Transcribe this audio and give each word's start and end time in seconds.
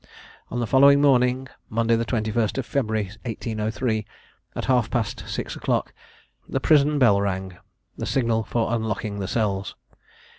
On 0.49 0.59
the 0.59 0.65
following 0.65 0.99
morning, 0.99 1.47
Monday 1.69 1.95
the 1.95 2.05
21st 2.07 2.57
of 2.57 2.65
February, 2.65 3.11
1803, 3.23 4.03
at 4.55 4.65
half 4.65 4.89
past 4.89 5.25
six 5.27 5.55
o'clock, 5.55 5.93
the 6.49 6.59
prison 6.59 6.97
bell 6.97 7.21
rang 7.21 7.59
the 7.99 8.07
signal 8.07 8.43
for 8.43 8.73
unlocking 8.73 9.19
the 9.19 9.27
cells. 9.27 9.75